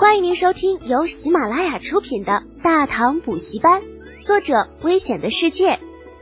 [0.00, 3.82] 欢迎您收听由喜马拉雅出品的《大唐补习班》，
[4.24, 5.78] 作者：危险的世界，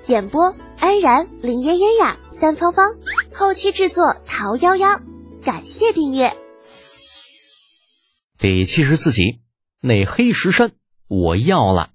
[0.09, 2.97] 演播：安然、林嫣嫣呀、三芳芳，
[3.33, 5.01] 后期制作：桃夭夭。
[5.45, 6.37] 感谢订阅。
[8.37, 9.39] 第七十四集，
[9.81, 10.73] 那黑石山
[11.07, 11.91] 我要了。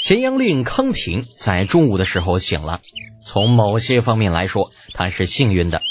[0.00, 2.80] 咸阳令康平在中午的时候醒了，
[3.26, 5.82] 从某些方面来说，他是幸运的。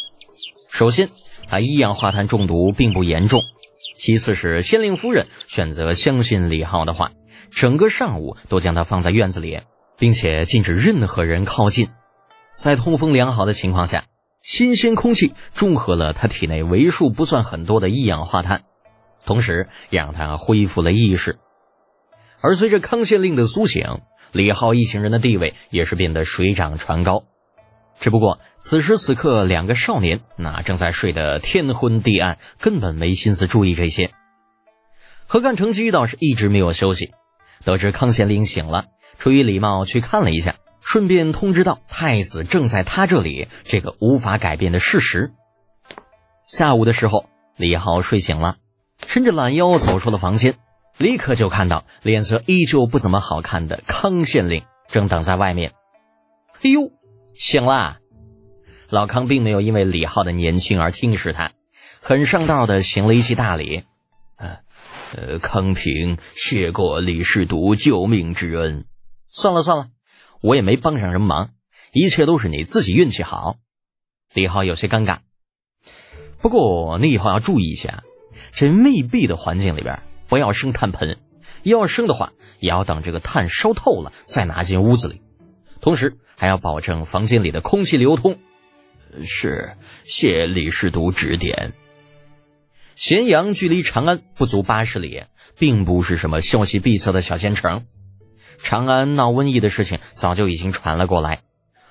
[0.72, 1.10] 首先，
[1.50, 3.42] 他一氧化碳中毒并不严重。
[4.02, 7.12] 其次是县令夫人选择相信李浩的话，
[7.52, 9.60] 整个上午都将他放在院子里，
[9.96, 11.90] 并且禁止任何人靠近。
[12.52, 14.06] 在通风良好的情况下，
[14.42, 18.64] 新鲜空气中和了他体内为数不算很多的一氧化碳，
[19.24, 21.38] 同时也让他恢复了意识。
[22.42, 24.00] 而随着康县令的苏醒，
[24.32, 27.26] 李浩一行人的地位也是变得水涨船高。
[28.02, 34.10] 只不过此时此刻，两个少年那正在睡得天昏地暗，根本没心思注意这些。
[35.28, 37.12] 何干成机倒是一直没有休息，
[37.64, 38.86] 得知康县令醒了，
[39.20, 45.32] 出于礼貌去看了一下，顺便通知到太子正在他这里这个无法改变的事实。
[46.42, 48.58] 下午的时候，李浩睡醒了，
[49.06, 50.56] 伸着懒腰走出了房间，
[50.98, 55.74] 立刻就看到脸色依旧不怎么好看的康县令正等在外面。
[56.64, 56.92] 哎呦！
[57.34, 57.98] 醒了，
[58.90, 61.54] 老康并没有因为李浩的年轻而轻视他，
[62.02, 63.84] 很上道的行了一记大礼。
[64.38, 64.60] 呃，
[65.16, 68.86] 呃，康平谢过李世独救命之恩。
[69.28, 69.88] 算了算了，
[70.42, 71.52] 我也没帮上什么忙，
[71.94, 73.56] 一切都是你自己运气好。
[74.34, 75.20] 李浩有些尴尬，
[76.42, 78.04] 不过你以后要注意一下，
[78.52, 81.20] 这密闭的环境里边不要生炭盆，
[81.64, 85.22] 要生的话也要等这个炭烧透了再拿进屋子里。
[85.82, 88.40] 同时还要保证房间里的空气流通。
[89.24, 91.74] 是，谢李世独指点。
[92.96, 95.26] 咸阳距离长安不足八十里，
[95.60, 97.86] 并不是什么消息闭塞的小县城。
[98.58, 101.44] 长安闹瘟疫的事情早就已经传了过来，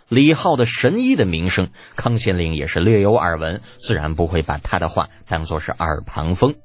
[0.09, 6.57] 李浩的神医的名声，康县令也是略有耳闻，自然不会把他的话当作是耳旁风。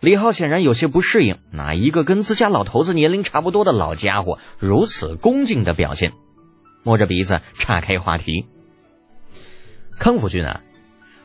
[0.00, 6.14] 李浩显然有些不适应，哪一个跟自家老头子年龄差不多的老家伙如此恭敬的表现？
[6.86, 8.46] 摸着鼻子岔开话题。
[9.98, 10.62] 康府君啊，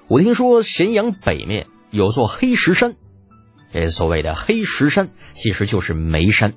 [0.07, 2.95] 我听说咸阳北面有座黑石山，
[3.71, 6.55] 这所谓的黑石山其实就是煤山。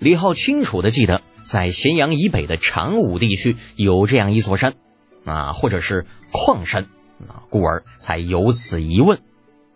[0.00, 4.74] 李浩清楚的记得，在咸阳以北的长武地区有这样一座山，
[5.24, 6.88] 啊，或者是矿山，
[7.28, 9.20] 啊，故而才有此疑问。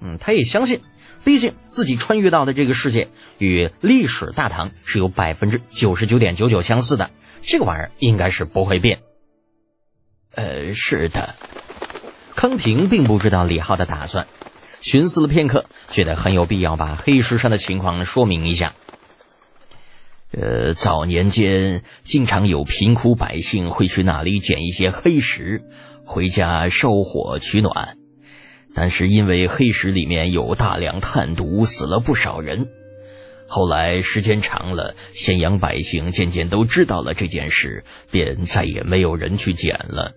[0.04, 0.82] 嗯，他也相信。
[1.24, 7.10] 毕竟自己穿越到的这个世界与历史大唐是有百分之九十九点九九相似的，
[7.40, 9.00] 这个玩意儿应该是不会变。
[10.34, 11.34] 呃，是的。
[12.36, 14.26] 康平并不知道李浩的打算，
[14.82, 18.74] 寻思了片刻，觉得很有必要把黑石山的情况说明一下。
[20.32, 25.62] 呃，早年间经常有贫苦百姓会去那里捡一些黑石，
[26.04, 27.96] 回家烧火取暖。
[28.74, 32.68] 但是因为黑石里面有大量炭毒，死了不少人。
[33.46, 40.12] 后来时间长了，咸阳百姓渐渐都知道了这件事，便再也没有人去捡了。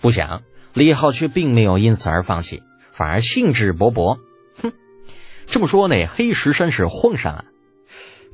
[0.00, 0.42] 不想
[0.74, 4.18] 李浩却并没有因此而放弃，反而兴致勃勃。
[4.60, 4.72] 哼，
[5.46, 7.44] 这么说那黑石山是荒山啊？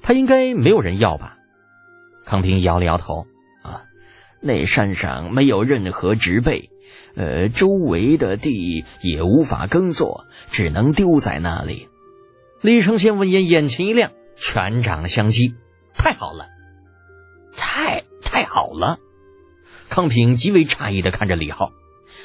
[0.03, 1.37] 他应该没有人要吧？
[2.25, 3.27] 康平摇了摇头。
[3.63, 3.83] 啊，
[4.41, 6.70] 那山上没有任何植被。
[7.15, 11.89] 呃，周围的地也无法耕作，只能丢在那里。
[12.61, 15.55] 李承先闻言，眼前一亮，拳掌相击，
[15.95, 16.47] 太好了，
[17.57, 18.99] 太太好了！
[19.89, 21.73] 康平极为诧异的看着李浩，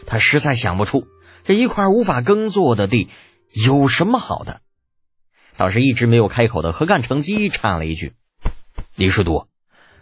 [0.05, 1.07] 他实在想不出
[1.43, 3.09] 这一块无法耕作的地
[3.65, 4.61] 有什么好的。
[5.57, 8.13] 倒是一直没有开口的何干成机插了一句
[8.95, 9.47] ：“李师徒，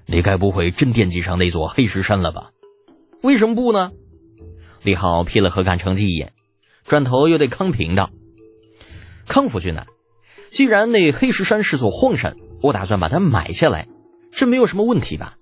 [0.06, 2.50] 你该不会真惦记上那座黑石山了吧？
[3.22, 3.92] 为什么不呢？”
[4.84, 6.34] 李浩瞥了何干成绩一眼，
[6.86, 8.12] 转头又对康平道
[9.28, 9.86] ：“康府君呐，
[10.52, 13.88] 既然那黑石山是座荒山，我打算把它买下来，
[14.32, 15.38] 这没有什么问题吧？”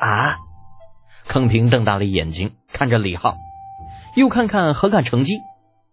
[0.00, 0.36] 啊！
[1.26, 3.36] 康平瞪大了眼睛看着李浩，
[4.16, 5.38] 又看看何干成绩，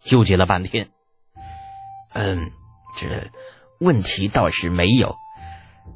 [0.03, 0.89] 纠结了半天。
[2.13, 2.51] 嗯，
[2.97, 3.29] 这
[3.79, 5.15] 问题倒是没有，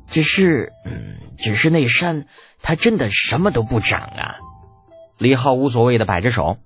[0.07, 2.27] 只是，嗯，只是那山
[2.61, 4.37] 它真的什么都不长啊。
[5.17, 6.57] 李浩无所谓的摆着手，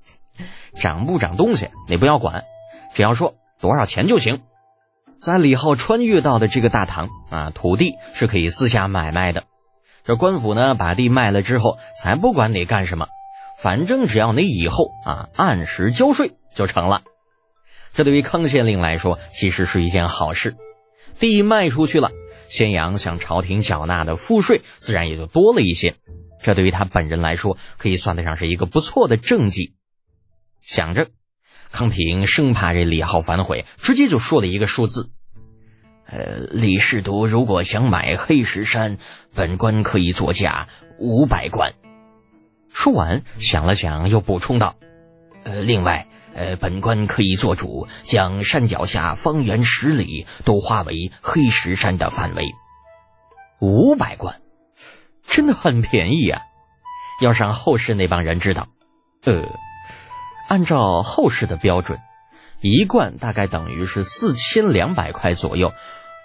[0.76, 2.44] 长不长东西你不要管，
[2.94, 4.42] 只要说多少钱就行。
[5.16, 9.46] 在李浩穿越到的这个大唐啊，土地是可以私下买卖的。
[10.06, 13.08] 这官府呢，把地卖了之后，才不管你干什么，
[13.60, 17.02] 反正只要你以后啊按时交税就成了。
[17.94, 20.56] 这对于康县令来说，其实是一件好事。
[21.20, 22.12] 地卖出去了，
[22.48, 25.96] 咸阳向朝廷缴纳的赋税自然也就多了一些。
[26.48, 29.76] 这对于他本人来说，可以算得上是一个不错的政绩。
[30.62, 31.10] 想着，
[31.72, 35.12] 康平生怕这李浩反悔，直接就说了一个数字
[36.08, 38.98] ：“呃，李侍读如果想买黑石山，
[39.36, 41.74] 本官可以作价五百贯。”
[42.74, 44.76] 说完，想了想，又补充道
[45.44, 46.08] ：“呃，另外。”
[46.38, 52.52] 呃，本官可以做主，将山脚下方圆十里都划为黑石山的范围。
[53.60, 54.40] 五百贯，
[55.28, 56.42] 真的很便宜啊！
[57.22, 58.68] 要是让后世那帮人知道，
[59.24, 59.44] 呃，
[60.48, 62.00] 按照后世的标准，
[62.62, 65.74] 一贯大概等于是四千两百块左右，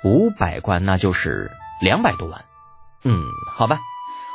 [0.05, 1.51] 五百贯那就是
[1.81, 2.45] 两百多万。
[3.05, 3.23] 嗯，
[3.55, 3.81] 好吧，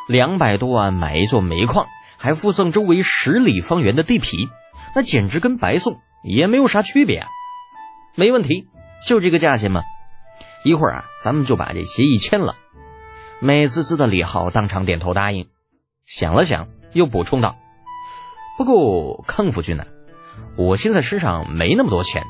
[0.08, 1.88] 两百多万买一座煤矿，
[2.18, 4.50] 还附赠周围十里方圆的地皮。
[4.96, 7.28] 那简直跟白送也没有啥区别啊！
[8.16, 8.68] 没问题，
[9.08, 9.81] 就这个价钱嘛。
[10.64, 12.56] 一会儿啊，咱们就把这协议签了。
[13.39, 15.48] 美滋滋的李浩当场点头答应，
[16.06, 17.57] 想了想，又补充道
[18.57, 19.86] ：“不过康府君呢，
[20.57, 22.24] 我现在身上没那么多钱。”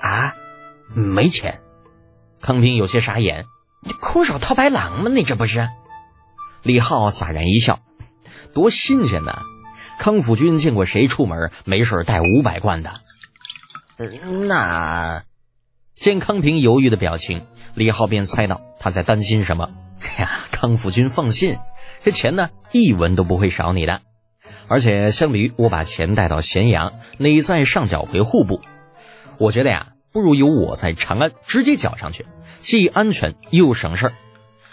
[0.00, 0.34] 啊，
[0.94, 1.60] 没钱？
[2.40, 3.44] 康平有些傻眼
[3.82, 5.10] ：“你空手套白狼吗？
[5.12, 5.68] 你这不是？”
[6.62, 7.80] 李浩洒然一笑
[8.54, 9.42] ：“多新鲜呐！”
[9.98, 12.92] 康府君见过谁出门没事带五百贯的？
[14.48, 15.24] 那
[16.00, 19.68] 见康平犹豫的表情，李浩便猜到他在担心什么。
[20.00, 21.58] 哎 呀，康府君放心，
[22.02, 24.00] 这钱呢一文都不会少你的。
[24.66, 28.62] 而且相比于我把钱带到咸阳，你再上缴回户部，
[29.36, 32.24] 我觉得呀，不如由我在长安直接缴上去，
[32.62, 34.12] 既安全又省事儿。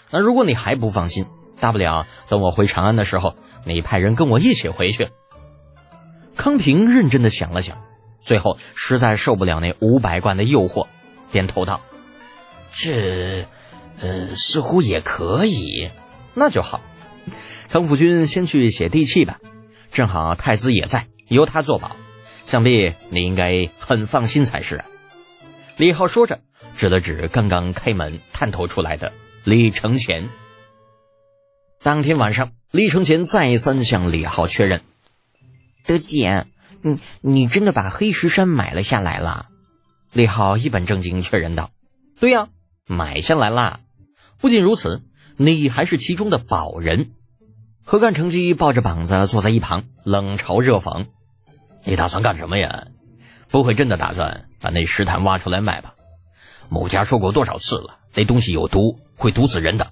[0.09, 1.25] 那如果你还不放心，
[1.59, 3.35] 大不了等我回长安的时候。
[3.65, 5.09] 你派人跟我一起回去。
[6.38, 7.80] 康平认真的想了想，
[8.21, 10.88] 最后实在受不了那五百贯的诱惑，
[11.31, 11.81] 点头道
[12.74, 13.45] ：“这，
[14.00, 15.89] 呃，似乎也可以。
[16.33, 16.81] 那就好。
[17.69, 19.39] 康府君先去写地契吧，
[19.91, 21.95] 正好太子也在，由他作保，
[22.44, 24.83] 想必你应该很放心才是。”
[25.77, 26.41] 李浩说着，
[26.74, 29.13] 指了指刚刚开门探头出来的
[29.44, 30.30] 李承前。
[31.81, 32.51] 当天晚上。
[32.69, 34.81] 李承前再三向李浩确认
[35.88, 36.47] ：“德姐，
[36.81, 39.47] 你你真的把黑石山买了下来了？”
[40.12, 41.71] 李浩一本正经确认道
[42.19, 42.50] ：“对呀，
[42.86, 43.81] 买下来啦！
[44.39, 45.04] 不仅如此，
[45.36, 47.12] 你还是其中的保人。”
[47.83, 51.07] 何干成机抱着膀子坐在一旁，冷嘲热讽
[51.86, 52.88] ：“你打算干什么呀？
[53.50, 55.95] 不会真的打算把那石炭挖出来卖吧？
[56.69, 59.92] 某家说过多少次了，那东西有毒，会毒死人的。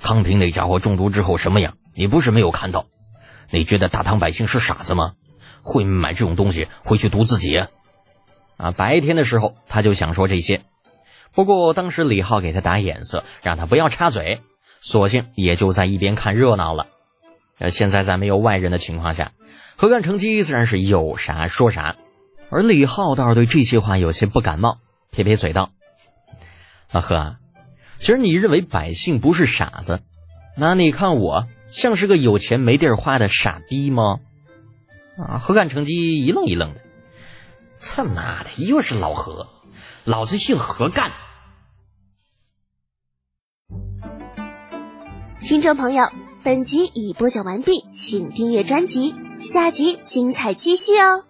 [0.00, 2.86] 康平那家伙中毒之后什么样？”你不是没有看到？
[3.50, 5.12] 你觉得大唐百姓是傻子吗？
[5.60, 7.56] 会买这种东西回去毒自己？
[7.56, 7.68] 啊！
[8.56, 10.62] 啊白天的时候他就想说这些，
[11.32, 14.40] 不过当时李浩给他打眼色，让他不要插嘴，
[14.80, 16.86] 索性也就在一边看热闹了。
[17.58, 19.32] 呃，现在在没有外人的情况下，
[19.76, 21.96] 何干成机自然是有啥说啥，
[22.50, 24.78] 而李浩倒是对这些话有些不感冒，
[25.10, 25.70] 撇撇嘴道
[26.90, 27.36] ：“老何，
[27.98, 30.00] 其实你认为百姓不是傻子，
[30.56, 34.18] 那你看我。”像是个有钱没地儿花的傻逼吗？
[35.16, 35.38] 啊！
[35.38, 36.82] 何干成机一愣一愣的，
[37.84, 39.48] 他妈的又是老何，
[40.04, 41.10] 老子姓何干。
[45.42, 46.08] 听众朋友，
[46.44, 51.24] 本集已播讲完毕，请订阅专辑，下集精彩继续哦。